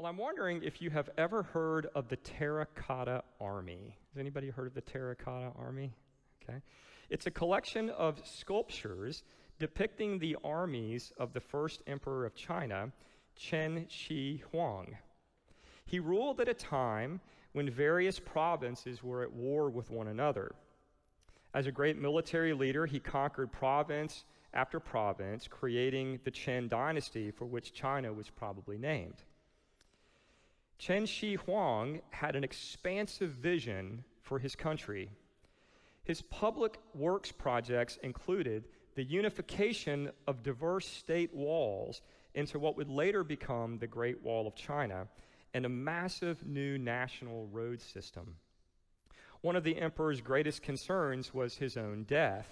Well, 0.00 0.08
I'm 0.08 0.16
wondering 0.16 0.62
if 0.62 0.80
you 0.80 0.88
have 0.88 1.10
ever 1.18 1.42
heard 1.42 1.88
of 1.94 2.08
the 2.08 2.16
Terracotta 2.16 3.22
Army. 3.38 3.98
Has 4.14 4.18
anybody 4.18 4.48
heard 4.48 4.66
of 4.66 4.72
the 4.72 4.80
Terracotta 4.80 5.52
Army? 5.58 5.92
Okay. 6.42 6.62
It's 7.10 7.26
a 7.26 7.30
collection 7.30 7.90
of 7.90 8.18
sculptures 8.24 9.24
depicting 9.58 10.18
the 10.18 10.38
armies 10.42 11.12
of 11.18 11.34
the 11.34 11.40
first 11.40 11.82
emperor 11.86 12.24
of 12.24 12.34
China, 12.34 12.90
Qin 13.38 13.84
Shi 13.90 14.42
Huang. 14.50 14.96
He 15.84 16.00
ruled 16.00 16.40
at 16.40 16.48
a 16.48 16.54
time 16.54 17.20
when 17.52 17.68
various 17.68 18.18
provinces 18.18 19.02
were 19.02 19.22
at 19.22 19.30
war 19.30 19.68
with 19.68 19.90
one 19.90 20.08
another. 20.08 20.54
As 21.52 21.66
a 21.66 21.72
great 21.72 21.98
military 21.98 22.54
leader, 22.54 22.86
he 22.86 23.00
conquered 23.00 23.52
province 23.52 24.24
after 24.54 24.80
province, 24.80 25.46
creating 25.46 26.20
the 26.24 26.30
Qin 26.30 26.70
dynasty 26.70 27.30
for 27.30 27.44
which 27.44 27.74
China 27.74 28.14
was 28.14 28.30
probably 28.30 28.78
named. 28.78 29.24
Qin 30.80 31.06
Shi 31.06 31.34
Huang 31.34 32.00
had 32.08 32.34
an 32.34 32.42
expansive 32.42 33.32
vision 33.32 34.02
for 34.22 34.38
his 34.38 34.56
country. 34.56 35.10
His 36.04 36.22
public 36.22 36.78
works 36.94 37.30
projects 37.30 37.98
included 38.02 38.64
the 38.94 39.04
unification 39.04 40.10
of 40.26 40.42
diverse 40.42 40.88
state 40.88 41.34
walls 41.34 42.00
into 42.34 42.58
what 42.58 42.78
would 42.78 42.88
later 42.88 43.22
become 43.22 43.76
the 43.76 43.86
Great 43.86 44.22
Wall 44.22 44.46
of 44.46 44.54
China 44.54 45.06
and 45.52 45.66
a 45.66 45.68
massive 45.68 46.46
new 46.46 46.78
national 46.78 47.46
road 47.48 47.82
system. 47.82 48.36
One 49.42 49.56
of 49.56 49.64
the 49.64 49.78
emperor's 49.78 50.22
greatest 50.22 50.62
concerns 50.62 51.34
was 51.34 51.56
his 51.56 51.76
own 51.76 52.04
death. 52.04 52.48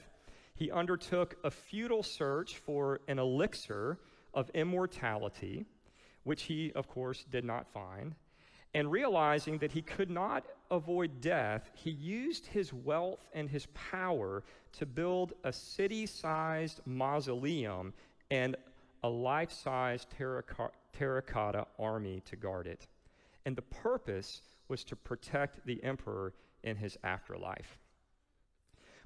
He 0.55 0.71
undertook 0.71 1.37
a 1.45 1.51
futile 1.51 2.03
search 2.03 2.59
for 2.59 3.01
an 3.09 3.19
elixir 3.19 3.99
of 4.35 4.51
immortality 4.51 5.65
which 6.29 6.43
he, 6.43 6.71
of 6.75 6.87
course, 6.87 7.25
did 7.31 7.43
not 7.43 7.67
find. 7.73 8.15
And 8.75 8.93
realizing 8.93 9.57
that 9.59 9.73
he 9.73 9.81
could 9.81 10.11
not 10.11 10.45
avoid 10.71 11.23
death, 11.23 11.71
he 11.73 11.91
used 11.91 12.45
his 12.45 12.71
wealth 12.71 13.21
and 13.33 13.49
his 13.49 13.65
power 13.73 14.45
to 14.73 14.85
build 14.85 15.33
a 15.45 15.53
city 15.53 16.05
sized 16.05 16.83
mausoleum 16.85 17.95
and 18.31 18.57
a 19.05 19.09
life 19.09 19.51
sized 19.51 20.09
terracotta 20.93 21.67
army 21.79 22.21
to 22.27 22.37
guard 22.37 22.67
it. 22.67 22.89
And 23.47 23.57
the 23.57 23.63
purpose 23.63 24.43
was 24.69 24.85
to 24.85 24.97
protect 24.97 25.65
the 25.65 25.83
emperor 25.83 26.35
in 26.63 26.77
his 26.77 26.99
afterlife. 27.05 27.79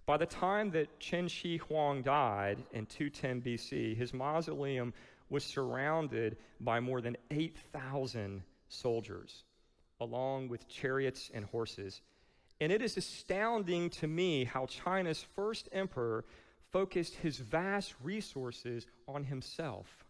By 0.07 0.17
the 0.17 0.27
time 0.27 0.73
that 0.73 0.99
Qin 0.99 1.31
Shi 1.31 1.59
Huang 1.59 2.03
died 2.03 2.59
in 2.73 2.87
210 2.87 3.43
BC, 3.43 3.97
his 3.97 4.13
mausoleum 4.13 4.93
was 5.33 5.43
surrounded 5.43 6.37
by 6.61 6.79
more 6.79 7.01
than 7.01 7.17
8,000 7.31 8.43
soldiers, 8.69 9.45
along 9.99 10.49
with 10.49 10.69
chariots 10.69 11.31
and 11.33 11.47
horses. 11.47 12.03
And 12.61 12.71
it 12.71 12.83
is 12.83 12.99
astounding 12.99 13.89
to 13.91 14.07
me 14.07 14.45
how 14.45 14.67
China's 14.67 15.25
first 15.35 15.71
emperor 15.73 16.27
focused 16.71 17.15
his 17.15 17.39
vast 17.39 17.95
resources 18.03 18.87
on 19.09 19.25
himself. 19.25 20.05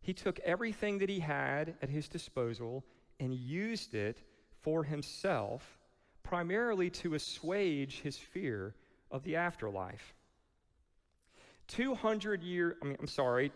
He 0.00 0.14
took 0.14 0.38
everything 0.40 0.98
that 0.98 1.08
he 1.08 1.20
had 1.20 1.74
at 1.82 1.90
his 1.90 2.08
disposal 2.08 2.84
and 3.18 3.34
used 3.34 3.94
it 3.94 4.22
for 4.62 4.84
himself, 4.84 5.78
primarily 6.22 6.88
to 6.90 7.14
assuage 7.14 8.00
his 8.00 8.16
fear 8.16 8.76
of 9.10 9.24
the 9.24 9.34
afterlife. 9.34 10.14
200 11.70 12.42
years, 12.42 12.74
I 12.82 12.86
mean, 12.86 12.96
I'm 13.00 13.06
sorry, 13.06 13.52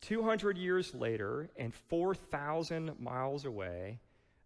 200 0.00 0.58
years 0.58 0.94
later 0.94 1.50
and 1.56 1.74
4,000 1.74 2.98
miles 2.98 3.44
away, 3.44 4.00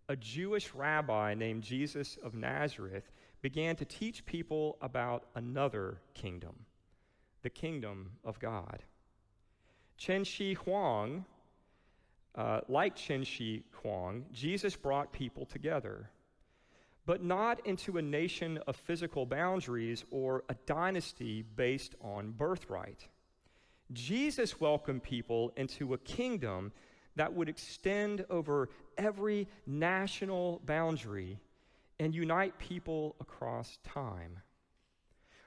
a 0.09 0.17
Jewish 0.17 0.75
rabbi 0.75 1.35
named 1.35 1.63
Jesus 1.63 2.19
of 2.23 2.35
Nazareth 2.35 3.11
began 3.41 3.77
to 3.77 3.85
teach 3.85 4.27
people 4.27 4.79
about 4.83 5.27
another 5.37 5.98
kingdom, 6.14 6.55
the 7.42 7.51
kingdom 7.51 8.11
of 8.25 8.39
God. 8.41 8.83
Qin 9.98 10.27
Shi 10.27 10.55
Huang, 10.55 11.25
uh, 12.35 12.61
like 12.69 12.97
Qin 12.97 13.25
Shi 13.25 13.64
Huang, 13.83 14.25
Jesus 14.33 14.75
brought 14.75 15.13
people 15.13 15.47
together 15.47 16.11
but 17.08 17.24
not 17.24 17.58
into 17.67 17.96
a 17.96 18.02
nation 18.02 18.58
of 18.67 18.77
physical 18.77 19.24
boundaries 19.24 20.05
or 20.11 20.45
a 20.51 20.55
dynasty 20.67 21.42
based 21.57 21.95
on 22.02 22.33
birthright. 22.33 23.08
Jesus 23.95 24.61
welcomed 24.61 25.02
people 25.02 25.51
into 25.57 25.95
a 25.95 25.98
kingdom 25.98 26.70
that 27.17 27.33
would 27.33 27.48
extend 27.48 28.27
over 28.29 28.69
every 28.98 29.48
national 29.67 30.61
boundary 30.67 31.39
and 31.98 32.14
unite 32.14 32.58
people 32.58 33.17
across 33.20 33.79
time. 33.85 34.36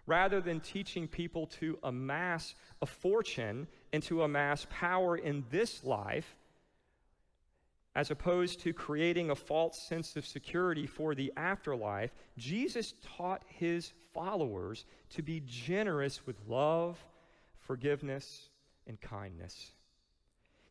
Rather 0.08 0.42
than 0.42 0.62
teaching 0.62 1.08
people 1.08 1.46
to 1.46 1.78
amass 1.84 2.56
a 2.82 2.88
fortune 2.88 3.68
and 3.94 4.02
to 4.02 4.24
amass 4.24 4.66
power 4.72 5.16
in 5.16 5.46
this 5.52 5.84
life, 5.84 6.36
as 7.96 8.10
opposed 8.12 8.60
to 8.62 8.74
creating 8.74 9.30
a 9.30 9.36
false 9.36 9.78
sense 9.78 10.16
of 10.16 10.26
security 10.26 10.88
for 10.88 11.14
the 11.14 11.32
afterlife, 11.36 12.12
Jesus 12.38 12.94
taught 13.18 13.44
his 13.48 13.92
followers 14.14 14.86
to 15.10 15.22
be 15.22 15.42
generous 15.46 16.26
with 16.26 16.38
love, 16.48 17.04
forgiveness, 17.60 18.50
and 18.88 19.00
kindness. 19.02 19.72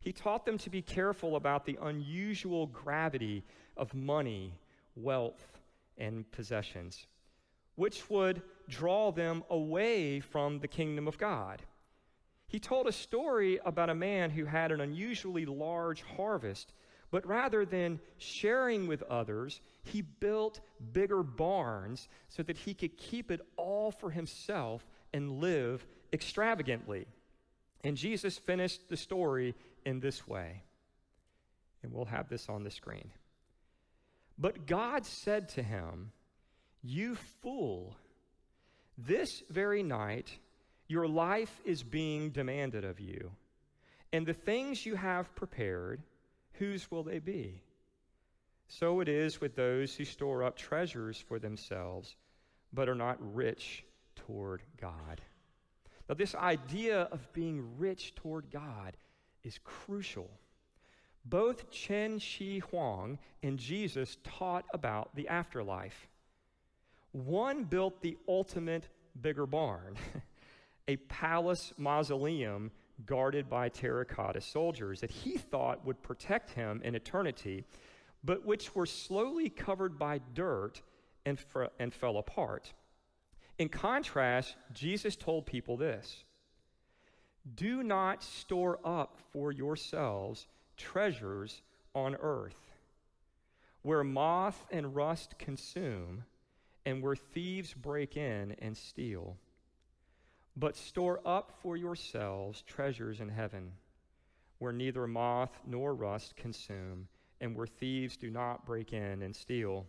He 0.01 0.13
taught 0.13 0.47
them 0.47 0.57
to 0.59 0.71
be 0.71 0.81
careful 0.81 1.37
about 1.37 1.67
the 1.67 1.79
unusual 1.83 2.67
gravity 2.69 3.45
of 3.77 3.95
money, 3.95 4.55
wealth, 4.97 5.59
and 5.99 6.31
possessions, 6.33 7.07
which 7.75 8.09
would 8.09 8.41
draw 8.67 9.13
them 9.13 9.45
away 9.51 10.21
from 10.21 10.59
the 10.59 10.69
kingdom 10.69 11.07
of 11.07 11.19
God. 11.19 11.61
He 12.49 12.59
told 12.59 12.89
a 12.89 12.93
story 12.93 13.61
about 13.65 13.91
a 13.91 13.95
man 13.95 14.31
who 14.31 14.47
had 14.47 14.73
an 14.73 14.81
unusually 14.81 15.45
large 15.45 16.03
harvest 16.03 16.73
but 17.11 17.27
rather 17.27 17.65
than 17.65 18.01
sharing 18.19 18.87
with 18.87 19.03
others, 19.05 19.61
he 19.83 20.03
built 20.03 20.61
bigger 20.93 21.23
barns 21.23 22.09
so 22.29 22.43
that 22.43 22.57
he 22.57 22.75
could 22.75 22.97
keep 22.97 23.31
it 23.31 23.41
all 23.57 23.91
for 23.91 24.11
himself 24.11 24.87
and 25.13 25.41
live 25.41 25.85
extravagantly. 26.13 27.07
And 27.83 27.97
Jesus 27.97 28.39
finished 28.39 28.89
the 28.89 28.97
story 28.97 29.55
in 29.85 30.01
this 30.01 30.29
way. 30.29 30.63
And 31.83 31.93
we'll 31.93 32.05
have 32.05 32.29
this 32.29 32.49
on 32.49 32.63
the 32.63 32.71
screen. 32.71 33.11
But 34.39 34.67
God 34.67 35.05
said 35.05 35.49
to 35.51 35.63
him, 35.63 36.13
You 36.83 37.17
fool, 37.43 37.97
this 38.97 39.43
very 39.51 39.83
night 39.83 40.31
your 40.89 41.07
life 41.07 41.61
is 41.65 41.83
being 41.83 42.31
demanded 42.31 42.85
of 42.85 43.01
you, 43.01 43.31
and 44.13 44.27
the 44.27 44.35
things 44.35 44.85
you 44.85 44.97
have 44.97 45.35
prepared 45.35 46.03
whose 46.61 46.91
will 46.91 47.03
they 47.03 47.19
be? 47.19 47.63
So 48.69 49.01
it 49.01 49.09
is 49.09 49.41
with 49.41 49.57
those 49.57 49.97
who 49.97 50.05
store 50.05 50.45
up 50.45 50.57
treasures 50.57 51.19
for 51.27 51.41
themselves, 51.41 52.15
but 52.73 52.89
are 52.89 52.95
not 52.95 53.17
rich 53.35 53.83
toward 54.15 54.63
God. 54.81 55.21
Now, 56.09 56.15
this 56.15 56.35
idea 56.35 57.09
of 57.11 57.33
being 57.33 57.79
rich 57.79 58.15
toward 58.15 58.51
God 58.51 58.97
is 59.43 59.59
crucial. 59.65 60.31
Both 61.25 61.71
Qin 61.71 62.21
Shi 62.21 62.59
Huang 62.59 63.19
and 63.43 63.59
Jesus 63.59 64.19
taught 64.23 64.67
about 64.75 65.15
the 65.17 65.29
afterlife. 65.29 66.09
One 67.13 67.65
built 67.65 68.03
the 68.03 68.19
ultimate 68.29 68.87
bigger 69.21 69.47
barn, 69.47 69.97
a 70.89 70.97
palace 70.97 71.73
mausoleum 71.79 72.71
guarded 73.07 73.49
by 73.49 73.69
terracotta 73.69 74.41
soldiers 74.41 75.01
that 75.01 75.11
he 75.11 75.37
thought 75.37 75.85
would 75.85 76.03
protect 76.03 76.51
him 76.51 76.81
in 76.85 76.95
eternity, 76.95 77.65
but 78.25 78.45
which 78.45 78.75
were 78.75 78.87
slowly 78.87 79.49
covered 79.49 79.99
by 79.99 80.21
dirt 80.35 80.83
and, 81.27 81.39
fr- 81.39 81.65
and 81.79 81.93
fell 81.93 82.19
apart. 82.19 82.73
In 83.59 83.69
contrast, 83.69 84.57
Jesus 84.73 85.17
told 85.17 85.47
people 85.47 85.77
this 85.77 86.25
Do 87.55 87.83
not 87.83 88.23
store 88.23 88.81
up 88.85 89.19
for 89.33 89.53
yourselves 89.53 90.47
treasures 90.77 91.63
on 91.95 92.17
earth, 92.21 92.73
where 93.83 94.05
moth 94.05 94.67
and 94.71 94.95
rust 94.95 95.39
consume, 95.39 96.25
and 96.87 97.03
where 97.03 97.17
thieves 97.17 97.75
break 97.75 98.17
in 98.17 98.57
and 98.61 98.77
steal 98.77 99.37
but 100.57 100.77
store 100.77 101.21
up 101.25 101.53
for 101.63 101.77
yourselves 101.77 102.63
treasures 102.63 103.21
in 103.21 103.29
heaven, 103.29 103.73
where 104.59 104.73
neither 104.73 105.07
moth 105.07 105.61
nor 105.67 105.95
rust 105.95 106.37
consume, 106.37 107.09
and 107.41 107.57
where 107.57 107.67
thieves 107.67 108.17
do 108.17 108.31
not 108.31 108.67
break 108.67 108.93
in 108.93 109.23
and 109.23 109.35
steal. 109.35 109.87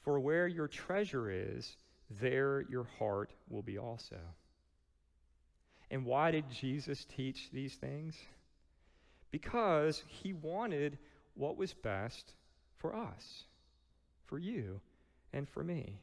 For 0.00 0.20
where 0.20 0.46
your 0.46 0.68
treasure 0.68 1.30
is, 1.30 1.76
there 2.10 2.64
your 2.68 2.88
heart 2.98 3.32
will 3.48 3.62
be 3.62 3.78
also. 3.78 4.18
And 5.90 6.04
why 6.04 6.30
did 6.30 6.50
Jesus 6.50 7.06
teach 7.06 7.50
these 7.50 7.74
things? 7.74 8.16
because 9.30 10.04
he 10.06 10.32
wanted 10.32 10.98
what 11.34 11.56
was 11.56 11.74
best 11.74 12.34
for 12.76 12.94
us, 12.94 13.44
for 14.24 14.38
you, 14.38 14.80
and 15.32 15.48
for 15.48 15.62
me. 15.62 16.00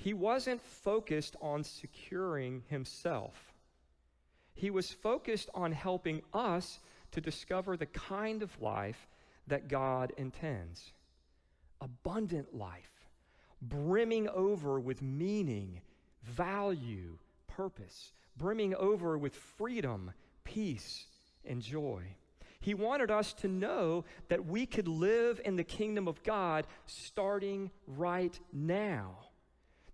He 0.00 0.14
wasn't 0.14 0.62
focused 0.62 1.36
on 1.42 1.62
securing 1.62 2.62
himself. 2.68 3.52
He 4.54 4.70
was 4.70 4.90
focused 4.90 5.50
on 5.52 5.72
helping 5.72 6.22
us 6.32 6.80
to 7.10 7.20
discover 7.20 7.76
the 7.76 7.84
kind 7.84 8.42
of 8.42 8.62
life 8.62 9.08
that 9.46 9.68
God 9.68 10.14
intends 10.16 10.94
abundant 11.82 12.54
life, 12.54 13.10
brimming 13.60 14.26
over 14.30 14.80
with 14.80 15.02
meaning, 15.02 15.82
value, 16.22 17.18
purpose, 17.46 18.12
brimming 18.38 18.74
over 18.76 19.18
with 19.18 19.34
freedom, 19.34 20.12
peace, 20.44 21.04
and 21.44 21.60
joy. 21.60 22.04
He 22.58 22.72
wanted 22.72 23.10
us 23.10 23.34
to 23.34 23.48
know 23.48 24.06
that 24.30 24.46
we 24.46 24.64
could 24.64 24.88
live 24.88 25.42
in 25.44 25.56
the 25.56 25.64
kingdom 25.64 26.08
of 26.08 26.22
God 26.22 26.66
starting 26.86 27.70
right 27.86 28.38
now. 28.50 29.29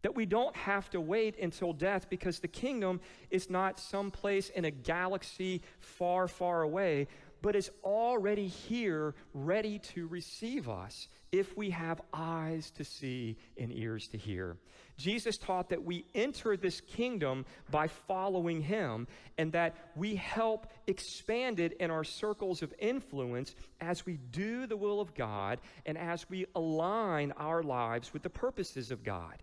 That 0.07 0.15
we 0.15 0.25
don't 0.25 0.55
have 0.55 0.89
to 0.91 1.01
wait 1.01 1.37
until 1.37 1.73
death 1.73 2.09
because 2.09 2.39
the 2.39 2.47
kingdom 2.47 3.01
is 3.29 3.51
not 3.51 3.81
someplace 3.81 4.51
in 4.51 4.65
a 4.65 4.71
galaxy 4.71 5.63
far, 5.81 6.29
far 6.29 6.63
away, 6.63 7.09
but 7.43 7.57
is 7.57 7.73
already 7.83 8.47
here, 8.47 9.17
ready 9.35 9.81
to 9.81 10.07
receive 10.07 10.69
us 10.69 11.09
if 11.33 11.57
we 11.57 11.71
have 11.71 12.01
eyes 12.15 12.71
to 12.77 12.85
see 12.85 13.37
and 13.59 13.73
ears 13.73 14.07
to 14.07 14.17
hear. 14.17 14.57
Jesus 14.97 15.39
taught 15.39 15.71
that 15.71 15.83
we 15.83 16.05
enter 16.15 16.57
this 16.57 16.81
kingdom 16.81 17.45
by 17.73 17.89
following 17.89 18.61
him 18.61 19.09
and 19.39 19.51
that 19.55 19.75
we 19.97 20.15
help 20.15 20.69
expand 20.87 21.59
it 21.59 21.73
in 21.81 21.91
our 21.91 22.05
circles 22.05 22.63
of 22.63 22.73
influence 22.79 23.57
as 23.81 24.07
we 24.07 24.19
do 24.31 24.69
the 24.69 24.77
will 24.77 25.01
of 25.01 25.17
God 25.17 25.59
and 25.85 25.99
as 25.99 26.31
we 26.31 26.47
align 26.55 27.33
our 27.33 27.65
lives 27.65 28.13
with 28.13 28.23
the 28.23 28.31
purposes 28.31 28.93
of 28.93 29.03
God. 29.03 29.43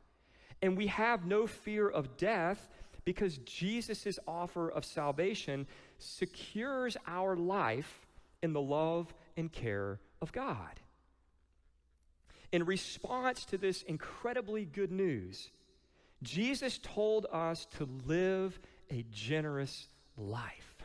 And 0.63 0.77
we 0.77 0.87
have 0.87 1.25
no 1.25 1.45
fear 1.45 1.89
of 1.89 2.15
death 2.15 2.69
because 3.03 3.37
Jesus' 3.39 4.17
offer 4.25 4.69
of 4.69 4.85
salvation 4.85 5.67
secures 5.99 6.95
our 7.05 7.35
life 7.35 8.07
in 8.41 8.53
the 8.53 8.61
love 8.61 9.13
and 9.35 9.51
care 9.51 9.99
of 10.21 10.31
God. 10.31 10.79
In 12.53 12.65
response 12.65 13.43
to 13.45 13.57
this 13.57 13.81
incredibly 13.81 14.63
good 14.63 14.89
news, 14.89 15.51
Jesus 16.21 16.79
told 16.81 17.25
us 17.33 17.65
to 17.77 17.89
live 18.05 18.57
a 18.89 19.03
generous 19.11 19.89
life. 20.17 20.75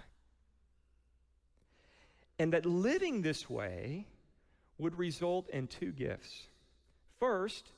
And 2.41 2.53
that 2.53 2.67
living 2.67 3.23
this 3.23 3.49
way 3.49 4.09
would 4.79 4.99
result 4.99 5.49
in 5.51 5.69
two 5.69 5.93
gifts. 5.93 6.49
First, 7.21 7.71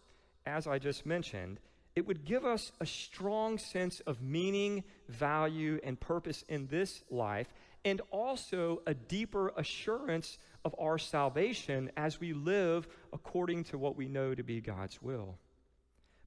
as 0.47 0.67
I 0.67 0.79
just 0.79 1.05
mentioned, 1.05 1.61
it 1.97 2.07
would 2.07 2.25
give 2.25 2.45
us 2.45 2.73
a 2.81 2.87
strong 2.87 3.59
sense 3.59 4.01
of 4.01 4.23
meaning, 4.23 4.85
value, 5.09 5.81
and 5.83 5.99
purpose 5.99 6.45
in 6.49 6.69
this 6.69 7.03
life, 7.11 7.49
and 7.85 8.01
also 8.11 8.83
a 8.87 8.95
deeper 8.95 9.53
assurance 9.57 10.39
of 10.65 10.75
our 10.79 10.99
salvation 10.99 11.91
as 11.97 12.21
we 12.21 12.33
live 12.33 12.87
according 13.13 13.65
to 13.65 13.79
what 13.79 13.97
we 13.97 14.09
know 14.09 14.35
to 14.35 14.43
be 14.43 14.61
God's 14.61 15.01
will. 15.03 15.39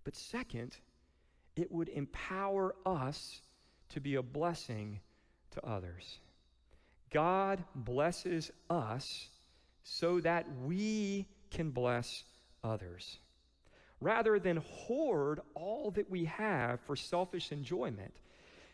But 0.03 0.15
second, 0.15 0.75
it 1.55 1.71
would 1.71 1.89
empower 1.89 2.75
us 2.85 3.41
to 3.89 4.01
be 4.01 4.15
a 4.15 4.23
blessing 4.23 4.99
to 5.51 5.65
others. 5.65 6.19
God 7.11 7.63
blesses 7.75 8.51
us 8.69 9.29
so 9.83 10.19
that 10.21 10.47
we 10.65 11.27
can 11.51 11.69
bless 11.69 12.23
others. 12.63 13.19
Rather 14.03 14.37
than 14.37 14.57
hoard 14.57 15.39
all 15.55 15.89
that 15.91 16.11
we 16.11 16.25
have 16.25 16.81
for 16.81 16.93
selfish 16.93 17.53
enjoyment, 17.53 18.13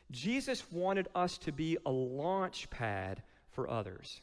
Jesus 0.09 0.63
wanted 0.71 1.07
us 1.13 1.37
to 1.37 1.51
be 1.51 1.77
a 1.85 1.91
launch 1.91 2.67
pad 2.71 3.21
for 3.51 3.69
others. 3.69 4.21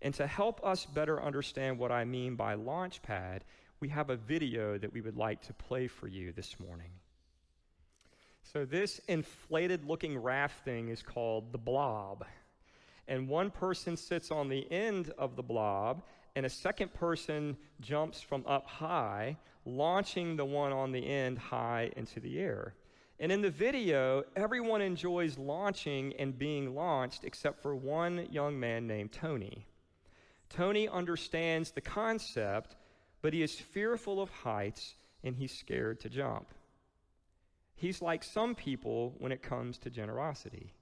And 0.00 0.14
to 0.14 0.28
help 0.28 0.64
us 0.64 0.86
better 0.86 1.20
understand 1.20 1.76
what 1.76 1.90
I 1.90 2.04
mean 2.04 2.36
by 2.36 2.54
launch 2.54 3.02
pad, 3.02 3.42
we 3.80 3.88
have 3.88 4.10
a 4.10 4.16
video 4.16 4.78
that 4.78 4.92
we 4.92 5.00
would 5.00 5.16
like 5.16 5.42
to 5.42 5.52
play 5.52 5.88
for 5.88 6.06
you 6.06 6.30
this 6.30 6.60
morning. 6.60 6.90
So, 8.44 8.64
this 8.64 9.00
inflated 9.08 9.84
looking 9.84 10.16
raft 10.16 10.64
thing 10.64 10.88
is 10.88 11.02
called 11.02 11.50
the 11.50 11.58
blob. 11.58 12.24
And 13.08 13.28
one 13.28 13.50
person 13.50 13.96
sits 13.96 14.30
on 14.30 14.48
the 14.48 14.70
end 14.70 15.12
of 15.18 15.34
the 15.34 15.42
blob, 15.42 16.02
and 16.36 16.46
a 16.46 16.50
second 16.50 16.94
person 16.94 17.56
jumps 17.80 18.20
from 18.20 18.44
up 18.46 18.68
high, 18.68 19.36
launching 19.68 20.36
the 20.36 20.44
one 20.44 20.72
on 20.72 20.92
the 20.92 21.06
end 21.06 21.38
high 21.38 21.92
into 21.96 22.20
the 22.20 22.38
air. 22.38 22.74
And 23.20 23.32
in 23.32 23.42
the 23.42 23.50
video, 23.50 24.24
everyone 24.36 24.80
enjoys 24.80 25.38
launching 25.38 26.14
and 26.18 26.38
being 26.38 26.74
launched 26.74 27.24
except 27.24 27.62
for 27.62 27.74
one 27.74 28.28
young 28.30 28.58
man 28.58 28.86
named 28.86 29.12
Tony. 29.12 29.66
Tony 30.48 30.88
understands 30.88 31.72
the 31.72 31.80
concept, 31.80 32.76
but 33.20 33.32
he 33.32 33.42
is 33.42 33.54
fearful 33.54 34.22
of 34.22 34.30
heights 34.30 34.94
and 35.24 35.36
he's 35.36 35.56
scared 35.56 36.00
to 36.00 36.08
jump. 36.08 36.46
He's 37.74 38.00
like 38.00 38.24
some 38.24 38.54
people 38.54 39.14
when 39.18 39.32
it 39.32 39.42
comes 39.42 39.78
to 39.78 39.90
generosity. 39.90 40.72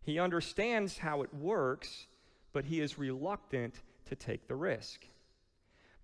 He 0.00 0.18
understands 0.18 0.98
how 0.98 1.22
it 1.22 1.32
works, 1.34 2.06
but 2.52 2.64
he 2.64 2.80
is 2.80 2.98
reluctant 2.98 3.82
to 4.06 4.16
take 4.16 4.48
the 4.48 4.56
risk. 4.56 5.06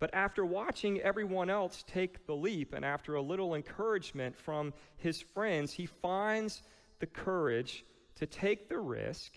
But 0.00 0.14
after 0.14 0.44
watching 0.44 1.00
everyone 1.00 1.50
else 1.50 1.84
take 1.86 2.26
the 2.26 2.36
leap 2.36 2.72
and 2.72 2.84
after 2.84 3.14
a 3.14 3.22
little 3.22 3.54
encouragement 3.54 4.36
from 4.36 4.72
his 4.96 5.20
friends, 5.20 5.72
he 5.72 5.86
finds 5.86 6.62
the 7.00 7.06
courage 7.06 7.84
to 8.16 8.26
take 8.26 8.68
the 8.68 8.78
risk, 8.78 9.32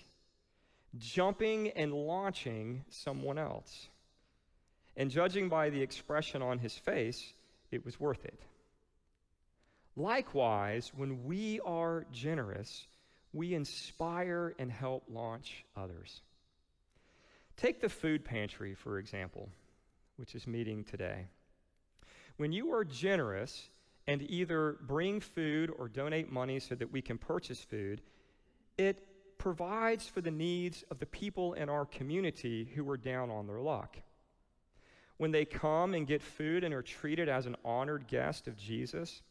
jumping 0.98 1.70
and 1.70 1.94
launching 1.94 2.86
someone 2.90 3.40
else. 3.40 3.88
And 4.96 5.10
judging 5.10 5.50
by 5.50 5.70
the 5.70 5.82
expression 5.82 6.42
on 6.42 6.60
his 6.60 6.76
face, 6.76 7.34
it 7.72 7.84
was 7.86 8.00
worth 8.00 8.24
it. 8.26 8.40
Likewise, 9.96 10.92
when 10.96 11.24
we 11.24 11.60
are 11.62 12.06
generous, 12.12 12.86
we 13.34 13.54
inspire 13.54 14.54
and 14.60 14.72
help 14.72 15.04
launch 15.10 15.66
others. 15.76 16.22
Take 17.58 17.82
the 17.82 17.90
food 17.90 18.24
pantry, 18.26 18.74
for 18.74 19.00
example, 19.00 19.50
which 20.22 20.36
is 20.36 20.46
meeting 20.46 20.84
today. 20.84 21.26
When 22.38 22.52
you 22.52 22.72
are 22.76 22.86
generous 22.86 23.70
and 24.06 24.22
either 24.22 24.78
bring 24.84 25.20
food 25.20 25.72
or 25.80 25.90
donate 25.90 26.32
money 26.32 26.60
so 26.60 26.76
that 26.76 26.92
we 26.92 27.02
can 27.02 27.18
purchase 27.18 27.60
food, 27.60 28.02
it 28.78 29.04
provides 29.40 30.08
for 30.08 30.22
the 30.22 30.30
needs 30.30 30.84
of 30.92 31.00
the 31.00 31.08
people 31.08 31.54
in 31.54 31.70
our 31.70 31.88
community 31.88 32.72
who 32.76 32.88
are 32.92 32.98
down 32.98 33.32
on 33.32 33.48
their 33.48 33.60
luck. 33.60 33.98
When 35.18 35.32
they 35.32 35.44
come 35.44 35.96
and 35.96 36.06
get 36.06 36.22
food 36.22 36.64
and 36.64 36.72
are 36.72 36.84
treated 36.84 37.28
as 37.28 37.48
an 37.48 37.56
honored 37.66 38.06
guest 38.08 38.48
of 38.48 38.56
Jesus, 38.56 39.24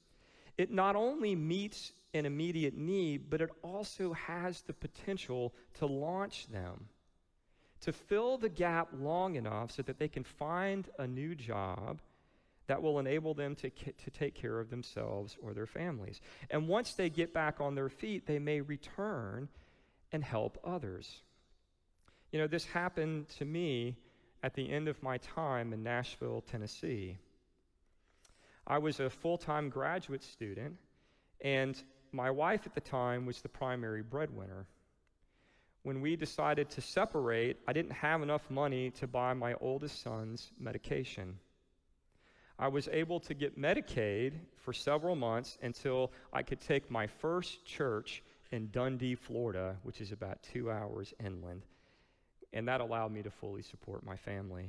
it 0.59 0.73
not 0.73 0.97
only 0.97 1.37
meets 1.37 1.93
an 2.15 2.27
immediate 2.27 2.77
need, 2.77 3.31
but 3.31 3.41
it 3.41 3.51
also 3.63 4.13
has 4.15 4.63
the 4.63 4.73
potential 4.73 5.55
to 5.75 5.87
launch 5.87 6.49
them, 6.49 6.89
to 7.83 7.93
fill 7.93 8.39
the 8.39 8.49
gap 8.49 8.89
long 8.99 9.37
enough 9.37 9.71
so 9.71 9.83
that 9.83 9.99
they 9.99 10.09
can 10.09 10.25
find 10.25 10.89
a 10.99 11.07
new 11.07 11.35
job 11.35 12.01
that 12.67 12.83
will 12.83 12.99
enable 12.99 13.35
them 13.35 13.57
to, 13.57 13.71
to 13.71 14.11
take 14.11 14.35
care 14.35 14.61
of 14.61 14.71
themselves 14.71 15.37
or 15.43 15.53
their 15.53 15.67
families. 15.67 16.21
And 16.51 16.69
once 16.69 16.93
they 16.93 17.11
get 17.11 17.35
back 17.35 17.61
on 17.61 17.75
their 17.75 17.89
feet, 17.89 18.27
they 18.27 18.39
may 18.39 18.61
return 18.61 19.49
and 20.13 20.23
help 20.23 20.59
others. 20.63 21.23
You 22.31 22.39
know, 22.39 22.47
this 22.47 22.65
happened 22.65 23.29
to 23.39 23.45
me 23.45 23.97
at 24.43 24.55
the 24.55 24.71
end 24.71 24.89
of 24.89 25.03
my 25.03 25.19
time 25.19 25.73
in 25.73 25.83
Nashville, 25.83 26.43
Tennessee. 26.43 27.17
I 28.67 28.79
was 28.79 29.01
a 29.01 29.11
full 29.11 29.37
time 29.37 29.69
graduate 29.69 30.23
student, 30.23 30.77
and 31.41 31.81
my 32.13 32.31
wife 32.31 32.67
at 32.67 32.75
the 32.75 32.81
time 32.81 33.27
was 33.27 33.41
the 33.41 33.49
primary 33.49 34.03
breadwinner. 34.03 34.67
When 35.83 36.01
we 36.01 36.15
decided 36.15 36.69
to 36.71 36.81
separate, 36.81 37.59
I 37.67 37.73
didn't 37.73 37.93
have 37.93 38.23
enough 38.23 38.51
money 38.51 38.91
to 38.93 39.07
buy 39.07 39.33
my 39.33 39.55
oldest 39.61 40.03
son's 40.03 40.53
medication. 40.59 41.39
I 42.59 42.69
was 42.69 42.89
able 42.89 43.21
to 43.21 43.33
get 43.33 43.59
Medicaid 43.59 44.35
for 44.59 44.75
several 44.75 45.17
months 45.17 45.57
until 45.63 46.13
I 46.33 46.43
could 46.43 46.61
take 46.61 46.91
my 46.91 47.07
first 47.07 47.65
church 47.65 48.23
in 48.53 48.71
Dundee, 48.71 49.15
Florida, 49.15 49.77
which 49.83 50.03
is 50.03 50.13
about 50.13 50.43
two 50.43 50.71
hours 50.71 51.15
inland. 51.25 51.63
And 52.53 52.69
that 52.69 52.83
allowed 52.83 53.13
me 53.13 53.23
to 53.23 53.31
fully 53.31 53.63
support 53.63 54.05
my 54.05 54.17
family. 54.17 54.69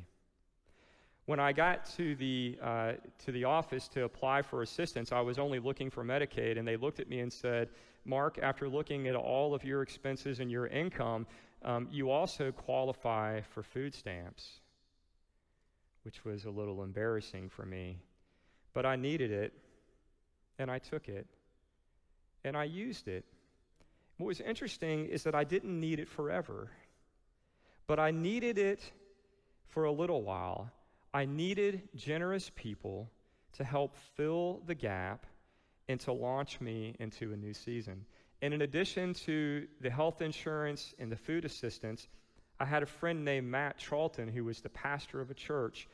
When 1.26 1.40
I 1.40 1.54
got 1.54 1.86
to 1.98 2.16
the, 2.16 2.58
uh, 2.62 2.94
to 3.26 3.32
the 3.32 3.44
office 3.44 3.88
to 3.90 4.04
apply 4.04 4.42
for 4.42 4.64
assistance, 4.64 5.12
I 5.12 5.22
was 5.22 5.38
only 5.38 5.60
looking 5.60 5.90
for 5.90 6.04
Medicaid, 6.04 6.58
and 6.58 6.68
they 6.68 6.78
looked 6.78 7.00
at 7.00 7.08
me 7.08 7.20
and 7.20 7.32
said, 7.32 7.70
Mark, 8.06 8.40
after 8.42 8.68
looking 8.68 9.08
at 9.08 9.16
all 9.16 9.54
of 9.54 9.64
your 9.64 9.84
expenses 9.84 10.40
and 10.40 10.50
your 10.50 10.68
income, 10.68 11.28
um, 11.64 11.88
you 11.92 12.10
also 12.10 12.52
qualify 12.52 13.42
for 13.42 13.62
food 13.62 13.94
stamps, 13.94 14.62
which 16.04 16.26
was 16.26 16.46
a 16.46 16.50
little 16.50 16.82
embarrassing 16.82 17.50
for 17.50 17.66
me. 17.66 18.00
But 18.74 18.88
I 18.88 18.96
needed 18.96 19.32
it, 19.32 19.54
and 20.58 20.72
I 20.72 20.80
took 20.80 21.08
it, 21.08 21.28
and 22.44 22.58
I 22.58 22.64
used 22.64 23.08
it. 23.08 23.26
What 24.18 24.28
was 24.28 24.42
interesting 24.42 25.06
is 25.06 25.24
that 25.24 25.36
I 25.36 25.44
didn't 25.44 25.80
need 25.80 26.00
it 26.00 26.08
forever, 26.08 26.72
but 27.86 28.00
I 28.00 28.10
needed 28.10 28.58
it 28.58 28.92
for 29.68 29.84
a 29.84 29.92
little 29.92 30.24
while. 30.24 30.72
I 31.14 31.26
needed 31.26 31.90
generous 31.96 32.52
people 32.56 33.10
to 33.54 33.64
help 33.64 33.96
fill 34.16 34.62
the 34.66 34.76
gap 34.76 35.26
and 35.90 36.00
to 36.02 36.14
launch 36.14 36.62
me 36.62 36.96
into 37.00 37.34
a 37.34 37.38
new 37.38 37.54
season. 37.54 38.06
And 38.42 38.54
in 38.54 38.62
addition 38.62 39.14
to 39.26 39.68
the 39.82 39.90
health 39.90 40.22
insurance 40.22 40.94
and 41.00 41.12
the 41.12 41.18
food 41.18 41.44
assistance, 41.44 42.08
I 42.60 42.66
had 42.66 42.82
a 42.82 42.88
friend 42.88 43.26
named 43.26 43.48
Matt 43.48 43.78
Charlton 43.78 44.30
who 44.30 44.46
was 44.46 44.62
the 44.62 44.70
pastor 44.70 45.20
of 45.20 45.30
a 45.30 45.34
church, 45.34 45.88